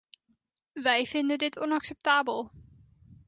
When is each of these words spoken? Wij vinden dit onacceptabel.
Wij 0.73 1.05
vinden 1.07 1.37
dit 1.37 1.59
onacceptabel. 1.59 2.51